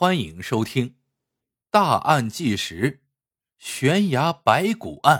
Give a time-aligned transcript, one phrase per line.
[0.00, 0.90] 欢迎收听
[1.72, 3.02] 《大案纪实：
[3.58, 5.18] 悬崖白骨案》。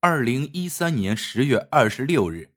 [0.00, 2.52] 二零一三年十月二十六日，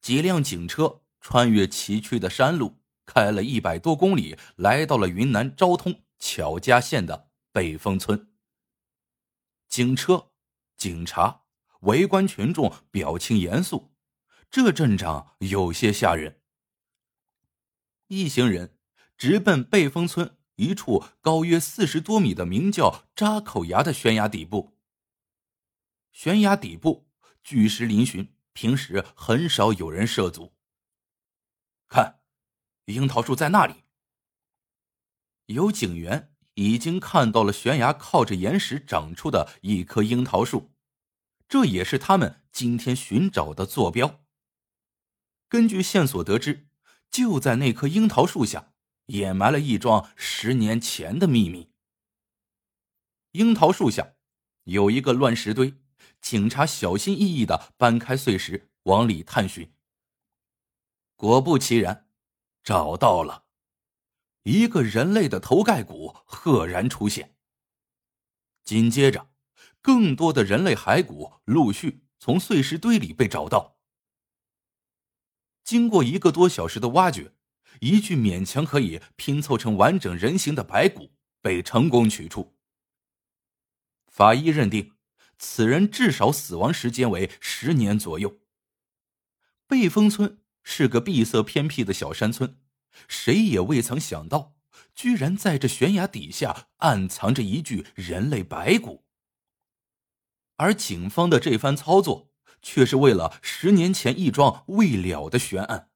[0.00, 8.32] 几辆警车穿越崎岖的山路，开了一百多公里，来到了云南昭通巧家县的北峰村。
[9.68, 10.30] 警车、
[10.76, 11.42] 警察、
[11.80, 13.92] 围观群众表情严肃，
[14.48, 16.40] 这阵仗有些吓人。
[18.06, 18.75] 一行人
[19.16, 24.78] 直奔背风村一处高约四十多米的名叫扎口崖的悬崖底部。
[26.12, 27.08] 悬崖底部
[27.42, 30.54] 巨石嶙峋，平时很少有人涉足。
[31.88, 32.20] 看，
[32.86, 33.84] 樱桃树在那里。
[35.46, 40.72] 有警员已经看到了悬崖靠着岩石长出的一棵樱桃树，
[41.48, 44.24] 这也是他们今天寻找的坐标。
[45.48, 46.68] 根据线索得知。
[47.08, 48.74] 就在那棵樱桃树下，
[49.06, 51.70] 掩埋了一桩十年前的秘密。
[53.32, 54.14] 樱桃树下
[54.64, 55.74] 有一个乱石堆，
[56.20, 59.72] 警察小心翼翼的搬开碎石，往里探寻。
[61.14, 62.08] 果不其然，
[62.62, 63.46] 找到了
[64.42, 67.36] 一个人类的头盖骨，赫然出现。
[68.64, 69.30] 紧接着，
[69.80, 73.78] 更多的人类骸骨陆续从碎石堆里被找到。
[75.62, 77.35] 经过一个多小时的挖掘，
[77.80, 82.56] 一具勉强可以拼凑成完整人形的白骨被成功取出。
[84.08, 84.92] 法医认定，
[85.38, 88.38] 此人至少死亡时间为十年左右。
[89.66, 92.58] 背风村是个闭塞偏僻的小山村，
[93.08, 94.56] 谁也未曾想到，
[94.94, 99.04] 居然在这悬崖底下暗藏着一具人类白骨。
[100.56, 102.32] 而警方的这番操作。
[102.62, 105.90] 却是为了十年前一桩未了的悬案。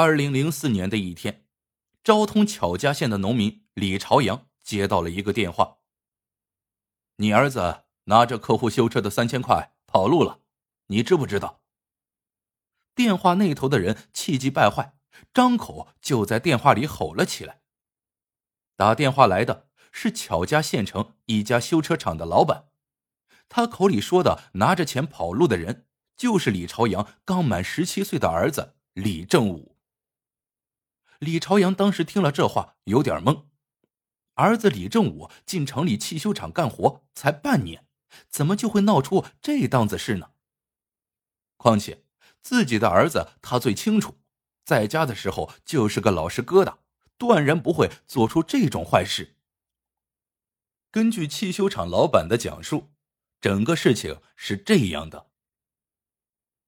[0.00, 1.44] 二零零四年的一天，
[2.04, 5.78] 昭通巧家县的农民李朝阳接到了一个电话
[7.18, 10.42] ：“你儿子拿着客户修车的三千块跑路了，
[10.86, 11.64] 你知不知道？”
[12.94, 14.94] 电话那头的人气急败坏，
[15.34, 17.62] 张口就在电话里吼了起来。
[18.76, 22.66] 打电话来的是巧家县城一家修车厂的老板。
[23.48, 29.74] 他口里说的拿着钱跑路的人，就是李朝阳刚满十七岁的儿子李正武。
[31.18, 33.44] 李朝阳当时听了这话，有点懵。
[34.34, 37.86] 儿子李正武进城里汽修厂干活才半年，
[38.28, 40.30] 怎么就会闹出这档子事呢？
[41.56, 42.04] 况且
[42.40, 44.18] 自己的儿子他最清楚，
[44.64, 46.76] 在家的时候就是个老实疙瘩，
[47.16, 49.36] 断然不会做出这种坏事。
[50.90, 52.90] 根据汽修厂老板的讲述。
[53.40, 55.28] 整个事情是这样的：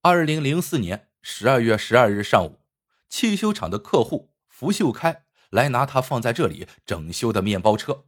[0.02, 2.60] 二零零四年十二月十二日上午，
[3.08, 8.04] 汽修厂的客户福秀开来拿他放在这里整修的面包车。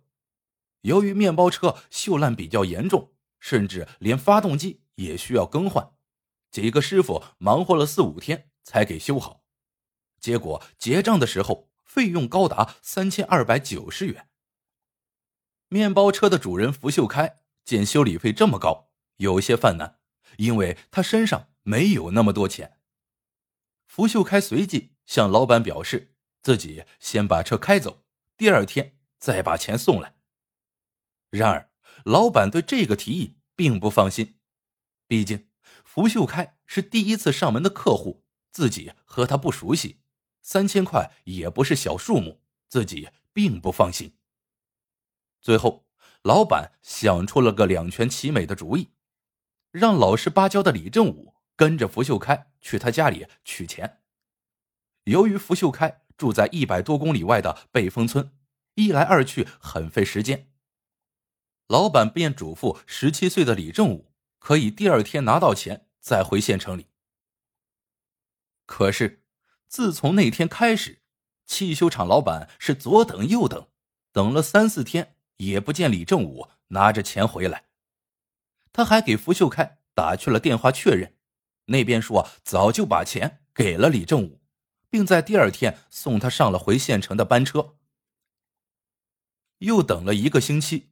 [0.82, 5.94] 由于面包车锈烂比较严重，甚至连发动机也需要更换，
[6.50, 9.46] 几个师傅忙活了四五天才给修好。
[10.20, 14.28] 结果结账的时候，费用高达三千二百九十元。
[15.68, 17.38] 面包车的主人福秀开。
[17.64, 20.00] 见修理费这么高，有些犯难，
[20.36, 22.78] 因为他身上没有那么多钱。
[23.86, 26.11] 福秀开随即向老板表示，
[26.42, 28.04] 自己先把车开走，
[28.36, 30.16] 第二天再把钱送来。
[31.30, 31.70] 然而，
[32.04, 34.38] 老板对这个提议并不放心，
[35.06, 35.48] 毕竟
[35.84, 40.00] 福秀开是第一次上门的客户，自己和他不熟悉，
[40.42, 44.19] 三千块也不是小数目，自己并不放心。
[45.41, 45.86] 最后。
[46.24, 48.92] 老板想出了个两全其美的主意，
[49.72, 54.03] 让老实巴交的李正武跟着福秀开去他家里取钱。
[55.03, 58.31] 由于福秀开住在一百多公里外的背峰村，
[58.77, 60.53] 一来二去很费时间。
[61.66, 66.87] 老板便嘱咐十七岁的李正武可以第二天拿到钱再回县城里。
[68.66, 69.25] 可是，
[69.66, 71.03] 自从那天开始，
[71.45, 73.66] 汽修厂老板是左等右等，
[74.13, 75.16] 等了三四天。
[75.39, 77.65] 也不见李正武拿着钱回来，
[78.72, 81.16] 他还给福秀开打去了电话确认，
[81.65, 84.41] 那边说早就把钱给了李正武，
[84.92, 87.77] 并在第二天送他上了回县城的班车。
[89.60, 90.91] 又等了一个星期，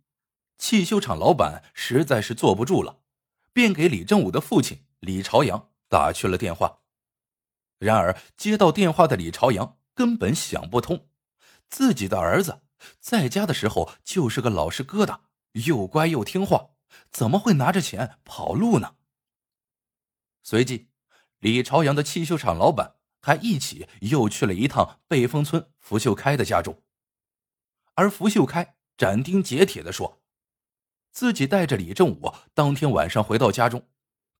[0.56, 3.02] 汽修厂老板实在是坐不住了，
[3.52, 6.78] 便给李正武的父亲李朝阳打去了电话。
[7.76, 11.10] 然而接到电话的李朝阳根本想不通，
[11.68, 12.62] 自己的儿子。
[13.00, 15.20] 在家的时候就是个老实疙瘩，
[15.52, 16.70] 又乖又听话，
[17.10, 18.96] 怎么会拿着钱跑路呢？
[20.42, 20.88] 随即，
[21.40, 26.82] 李朝阳的汽修厂老板还一起又去了一趟北风村福秀开的家中。
[27.94, 30.22] 而福秀开斩钉截铁的说，
[31.10, 33.88] 自己带着李正武当天晚上回到家中，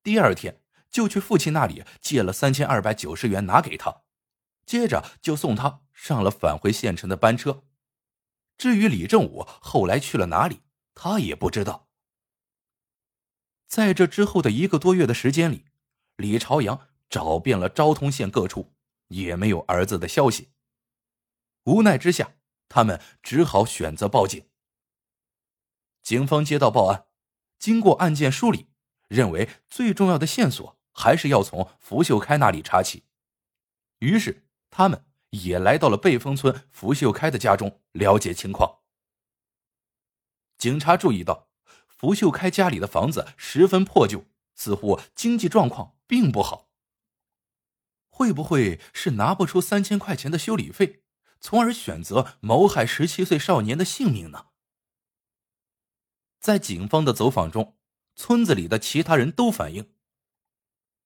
[0.03, 4.03] 第二天就去父亲那里借了三千二百九十元拿给他，
[4.65, 7.65] 接着就送他上了返回县城的班车。
[8.57, 10.61] 至于李正武后来去了哪里，
[10.95, 11.89] 他也不知道。
[13.67, 15.67] 在这之后的一个多月的时间里，
[16.17, 18.73] 李朝阳找遍了昭通县各处，
[19.09, 20.53] 也没有儿子的消息。
[21.65, 22.37] 无奈之下，
[22.71, 24.49] 他们只好选择报警。
[26.03, 27.09] 警方接到报案，
[27.59, 28.69] 经过案件梳理，
[29.09, 33.05] 认为最重要的线索还是要从福秀开那里查起，
[33.99, 35.05] 于是他们。
[35.33, 38.81] 也来到了贝峰村福秀开的家中了解情况。
[40.59, 41.51] 警察注意到，
[41.87, 44.25] 福秀开家里的房子十分破旧，
[44.57, 46.70] 似乎经济状况并不好。
[48.21, 51.05] 会不会是拿不出三千块钱的修理费，
[51.41, 54.49] 从而选择谋害十七岁少年的性命呢？
[56.39, 57.79] 在警方的走访中，
[58.15, 59.95] 村子里的其他人都反映，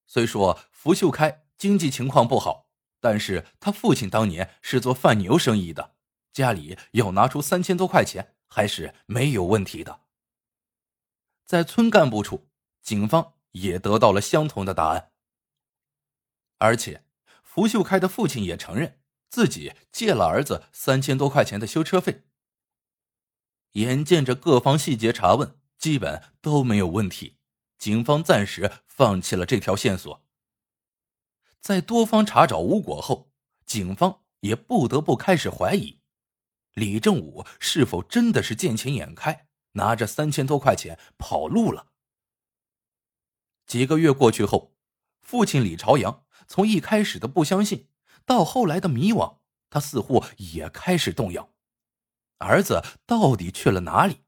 [0.09, 2.65] 虽说福秀开经济情况不好。
[2.99, 5.95] 但是他父亲当年是做贩牛生意的，
[6.33, 10.01] 家里要拿出三千多块钱还是没有问题的。
[11.45, 12.49] 在村干部处，
[12.83, 15.13] 警方也得到了相同的答案。
[16.59, 17.05] 而且，
[17.43, 22.25] 福秀开的父亲也承认自己借了儿子三千多块钱的修车费。
[23.73, 27.39] 眼见着各方细节查问基本都没有问题，
[27.77, 30.25] 警方暂时放弃了这条线索。
[31.61, 33.33] 在多方查找无果后，
[33.67, 36.01] 警方也不得不开始怀疑，
[36.75, 41.89] 李正武是否真的是见钱眼开，拿着三千多块钱跑路了。
[43.67, 44.77] 几个月过去后，
[45.21, 47.89] 父亲李朝阳从一开始的不相信，
[48.25, 49.39] 到后来的迷惘，
[49.71, 51.51] 他似乎也开始动摇：
[52.39, 54.23] 儿子到底去了哪里？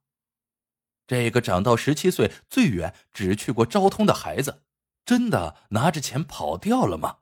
[1.07, 4.65] 这个长到十七岁、最远只去过昭通的孩子，
[5.05, 7.19] 真的拿着钱跑掉了吗？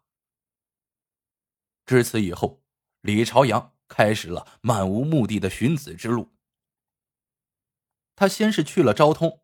[1.84, 2.62] 至此以后，
[3.02, 6.32] 李朝阳开始了漫无目的的寻子之路。
[8.16, 9.42] 他先是去了昭通，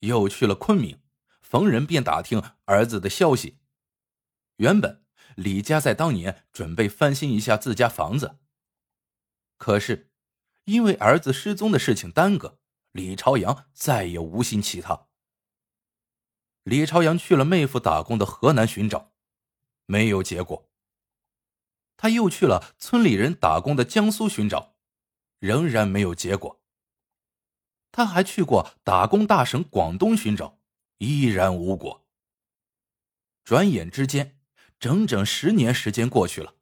[0.00, 1.02] 又去了昆明，
[1.40, 3.59] 逢人便打听儿子的消息。
[4.60, 5.02] 原本
[5.36, 8.38] 李家在当年准备翻新一下自家房子，
[9.56, 10.12] 可是
[10.64, 12.58] 因为儿子失踪的事情耽搁，
[12.92, 15.08] 李朝阳再也无心其他。
[16.64, 19.14] 李朝阳去了妹夫打工的河南寻找，
[19.86, 20.70] 没有结果。
[21.96, 24.76] 他又去了村里人打工的江苏寻找，
[25.38, 26.60] 仍然没有结果。
[27.90, 30.60] 他还去过打工大省广东寻找，
[30.98, 32.06] 依然无果。
[33.42, 34.38] 转眼之间，
[34.80, 36.54] 整整十年时间过去了，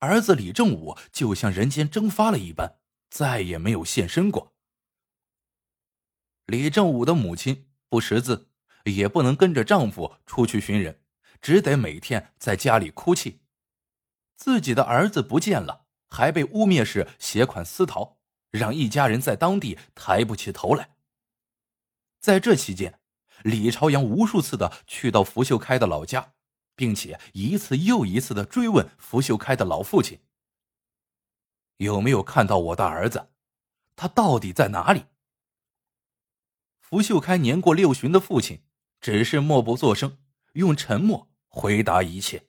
[0.00, 4.56] 儿子李正武就像人间蒸发了一般，再也没有现身过。
[6.46, 8.50] 李正武的母亲不识字，
[8.84, 11.00] 也不能跟着丈夫出去寻人，
[11.40, 13.42] 只得每天在家里哭泣。
[14.34, 18.18] 自己的儿子不见了，还被污蔑是携款私逃，
[18.50, 20.96] 让一家人在当地抬不起头来。
[22.18, 22.98] 在这期间，
[23.44, 26.32] 李朝阳无数次的去到福秀开的老家，
[26.80, 30.18] 并且一次又一次的追问福秀开的老父亲
[31.76, 33.28] ：“有没有看到我的儿子？
[33.94, 35.04] 他到底在哪里？”
[36.80, 38.62] 福秀开年过六旬的父亲
[38.98, 40.16] 只是默不作声，
[40.54, 42.48] 用沉默回答一切。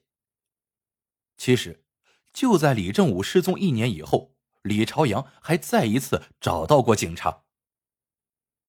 [1.36, 1.84] 其实。
[2.32, 7.44] 就在李正武失踪一年以后，李朝阳还再一次找到过警察。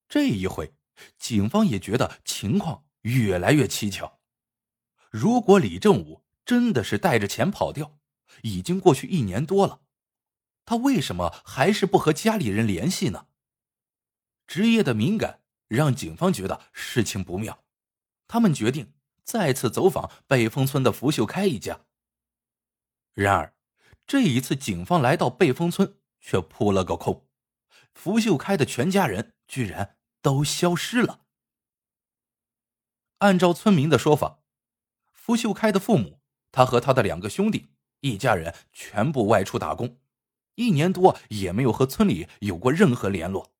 [0.10, 0.76] 这一回，
[1.18, 4.20] 警方也觉得情况越来越蹊跷。
[5.14, 8.00] 如果李正武真的是带着钱跑掉，
[8.42, 9.82] 已经过去一年多了，
[10.66, 13.28] 他为什么还是不和家里人联系呢？
[14.48, 17.64] 职业的敏感让警方觉得事情不妙，
[18.28, 21.82] 他们决定再次走访北峰村的福秀开一家。
[23.14, 23.54] 然而，
[24.08, 27.30] 这一次警方来到北峰村，却扑了个空。
[27.94, 31.28] 福秀开的全家人居然都消失了。
[33.20, 34.40] 按照村民的说法，
[35.24, 36.20] 福秀开的父母，
[36.52, 37.70] 他和他的两个兄弟，
[38.02, 39.98] 一家人全部外出打工，
[40.56, 43.54] 一年多也没有和村里有过任何联络。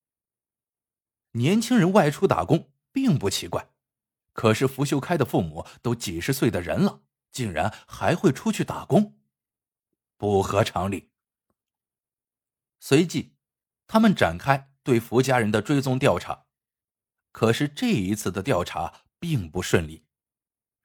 [1.32, 3.70] 年轻人外出打工并不奇怪，
[4.34, 7.00] 可是福秀开的父母都几十岁的人了，
[7.32, 9.18] 竟然还会出去打工。
[10.18, 11.12] 不合常理。
[12.82, 13.38] 随即，
[13.88, 16.44] 他们展开对福家人的追踪调查，
[17.32, 20.04] 可是这一次的调查并不顺利，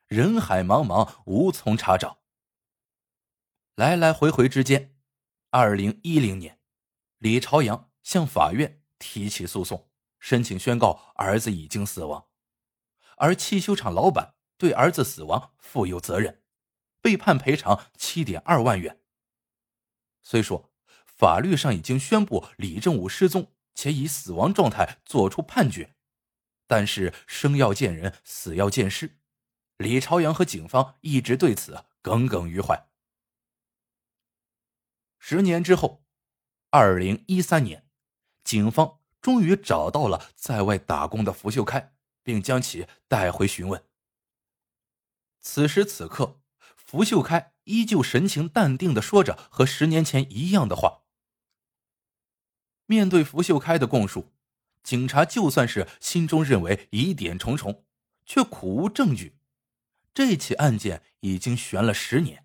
[0.08, 2.22] 人海茫茫，无从查找。
[3.74, 4.96] 来来回回之间，
[5.50, 6.58] 二零一零年，
[7.18, 12.26] 李朝阳向法院提起诉讼，申请宣告儿子已经死亡，
[13.18, 16.42] 而汽修厂老板对儿子死亡负有责任，
[17.02, 19.02] 被判赔偿七点二万元。
[20.22, 20.72] 虽说
[21.04, 25.94] 法律上已经宣布李正武失踪，且以死亡状态作出判决，
[26.66, 29.17] 但是生要见人，死要见尸，
[29.78, 32.88] 李朝阳和警方一直对此耿耿于怀。
[35.20, 36.04] 十年之后，
[36.70, 37.88] 二零一三年，
[38.42, 41.94] 警方终于找到了在外打工的福秀开，
[42.24, 43.84] 并将其带回询问。
[45.40, 46.40] 此时此刻，
[46.76, 51.04] 福秀开依旧神情淡定的说着和十年前一样的话。
[52.86, 54.32] 面对福秀开的供述，
[54.82, 57.84] 警察就算是心中认为疑点重重，
[58.26, 59.37] 却苦无证据。
[60.18, 62.44] 这起案件已经悬了十年，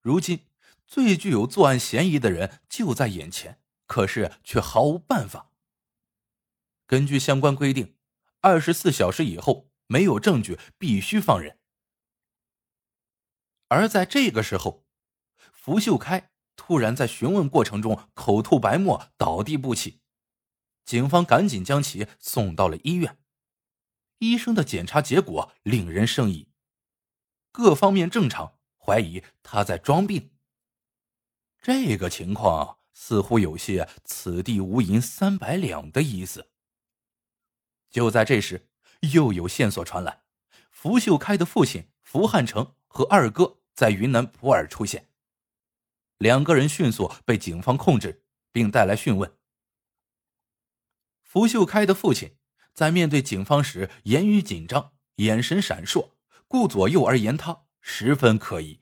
[0.00, 0.46] 如今。
[0.86, 5.50] 最具有作案嫌疑的人就在眼前，可是却毫无办法。
[6.86, 7.96] 根据相关规定，
[8.40, 11.58] 二十四小时以后没有证据必须放人。
[13.66, 14.86] 而在这个时候，
[15.52, 20.00] 福秀开突然在询问过程中口吐白沫，倒地不起。
[20.84, 23.18] 警方赶紧将其送到了医院。
[24.18, 26.49] 医生的检查结果令人生疑，
[27.52, 30.30] 各方面正常，怀疑他在装病。
[31.60, 36.50] 这个情况似乎有些“此地无银三百两”的意思。
[37.90, 38.68] 就在这时，
[39.12, 40.22] 又有线索传来：
[40.70, 45.08] 福秀开的父亲福汉成和二哥在云南普洱出现。
[46.18, 49.36] 两个人迅速被警方控制，并带来讯问。
[51.22, 52.36] 福秀开的父亲
[52.72, 56.10] 在面对警方时，言语紧张，眼神闪烁，
[56.50, 58.80] 顾左右而言他，十分可疑，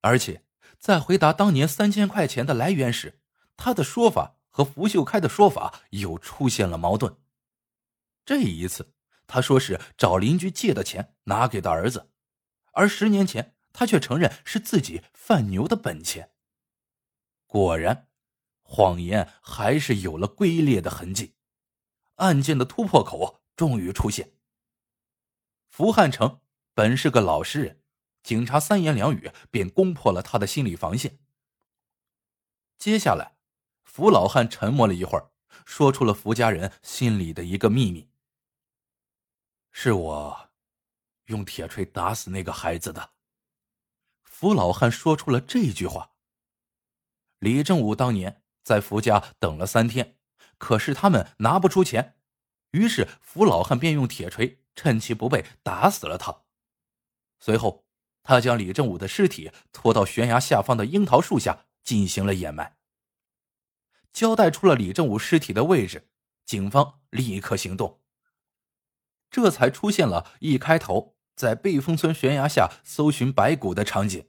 [0.00, 0.46] 而且。
[0.78, 3.20] 在回答当年三千块钱的来源时，
[3.56, 7.18] 他的说法和福秀开的说法又出现了矛盾。
[8.24, 8.92] 这一次，
[9.28, 12.10] 他说是找邻居借的钱拿给的儿子，
[12.72, 16.32] 而十年前他却承认是自己贩牛的本钱。
[17.46, 18.08] 果然，
[18.62, 21.36] 谎言还是有了龟裂的痕迹。
[22.16, 24.32] 案件的突破口终于出现。
[25.68, 26.40] 福汉成
[26.74, 27.78] 本是个老实人。
[28.22, 31.18] 警察三言两语便攻破了他的心理防线。
[32.78, 33.36] 接下来，
[33.82, 35.32] 福老汉沉默了一会儿，
[35.64, 38.08] 说出了福家人心里的一个秘密
[39.72, 40.50] ：“是我
[41.24, 43.10] 用铁锤打死那个孩子的。”
[44.22, 46.12] 福老汉说出了这句话。
[47.40, 50.16] 李正武当年在福家等了三天，
[50.58, 52.16] 可是他们拿不出钱，
[52.70, 56.41] 于是福老汉便用铁锤趁其不备打死了他。
[57.42, 57.84] 随后。
[58.24, 62.76] 他将李正武的尸体拖到悬崖下方的樱桃树下进行了掩埋。
[64.12, 66.08] 交代出了李正武尸体的位置，
[66.44, 68.00] 警方立刻行动。
[69.28, 74.28] 这才出现了一开头在贝峰村悬崖下搜寻白骨的场景。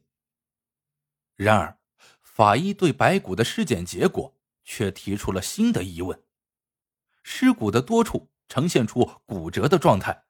[1.36, 1.78] 然而，
[2.24, 6.24] 法医对白骨的尸检结果却提出了新的疑问：
[7.22, 10.26] 尸骨的多处呈现出骨折的状态，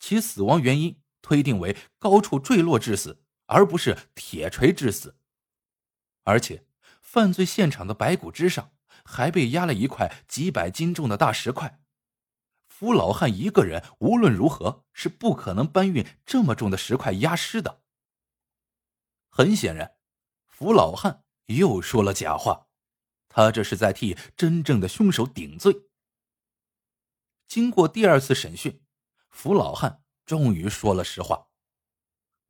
[0.00, 1.02] 其死亡原因。
[1.28, 5.18] 推定为高处坠落致死，而不是铁锤致死。
[6.24, 6.64] 而且，
[7.02, 8.72] 犯罪现场的白骨之上
[9.04, 11.82] 还被压了一块几百斤重的大石块。
[12.66, 17.82] 福老汉一个人无论如何是不可能搬运这么重的石块压尸的。
[19.28, 19.98] 很显然，
[20.46, 22.68] 福老汉又说了假话，
[23.28, 25.90] 他这是在替真正的凶手顶罪。
[27.46, 28.82] 经过第二次审讯，
[29.28, 30.02] 福老汉。
[30.28, 31.46] 终于说了实话。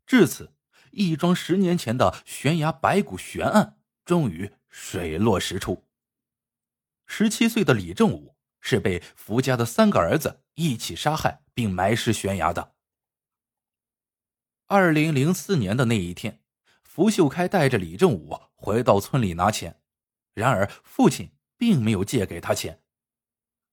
[0.04, 0.52] 至此，
[0.90, 5.86] 一桩十年前的悬崖白骨悬案终于水落石出。
[7.06, 12.74] 十七岁的李正武是被福家的三个儿子一起杀害并埋尸悬崖的。
[14.66, 16.42] 二零零四年的那一天，
[16.82, 19.80] 福秀开带着李正武回到村里拿钱，
[20.34, 22.82] 然而父亲并没有借给他钱。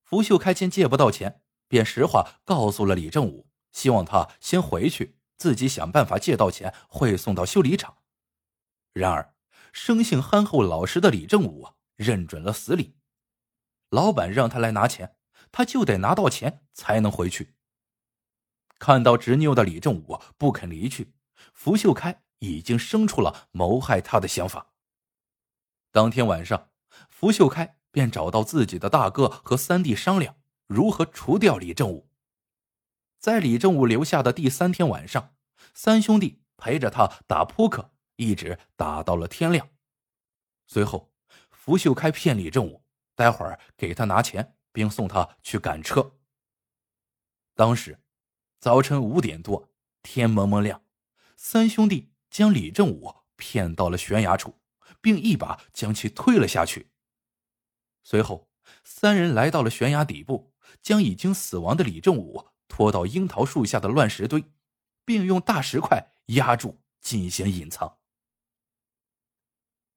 [0.03, 3.47] 福秀开见借不到钱，便实话告诉了李正武。
[3.75, 7.97] 希望他先回去，自己想办法借到钱汇送到修理厂。
[8.93, 9.35] 然而，
[9.73, 11.67] 生性憨厚老实的李正武
[11.97, 12.95] 认准了死理，
[13.89, 15.17] 老板让他来拿钱，
[15.51, 17.55] 他就得拿到钱才能回去。
[18.79, 21.13] 看到执拗的李正武不肯离去，
[21.53, 24.71] 福秀开已经生出了谋害他的想法。
[25.91, 26.69] 当天晚上，
[27.09, 32.09] 福秀开便找到自己的大哥和三弟商量如何除掉李正武。
[33.19, 35.35] 在李正武留下的第三天晚上，
[35.73, 39.69] 三兄弟陪着他打扑克，一直打到了天亮。
[40.67, 41.11] 随后，
[41.49, 42.83] 福秀开骗李正武，
[43.15, 46.17] 待会儿给他拿钱，并送他去赶车。
[47.55, 47.99] 当时
[48.59, 49.69] 早晨五点多，
[50.03, 50.83] 天蒙蒙亮，
[51.35, 54.59] 三兄弟将李正武骗到了悬崖处，
[55.01, 56.91] 并一把将其推了下去。
[58.03, 58.49] 随后，
[58.83, 64.43] 三人来到了悬崖底部，将已经死亡的李正武拖到樱桃树下的乱石堆，
[65.03, 67.97] 并用大石块压住进行隐藏。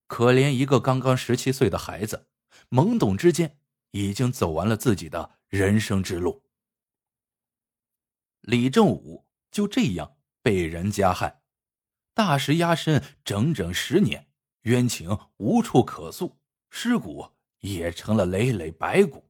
[0.06, 2.28] 可怜一个刚刚十七岁的孩子，
[2.70, 3.58] 懵懂之间
[3.90, 6.44] 已经走完了自己的人生之路。
[8.40, 11.42] 李正武就这样被人加害，
[12.14, 14.30] 大石压身整整十年，
[14.62, 16.38] 冤情无处可诉，
[16.70, 19.27] 尸骨也成了累累白骨。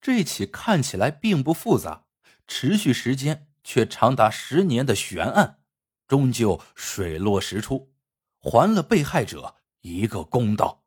[0.00, 2.04] 这起看起来并不复杂，
[2.46, 5.58] 持续时间却长达十年的悬案，
[6.06, 7.92] 终究水落石出。
[8.38, 10.85] 还了被害者一个公道。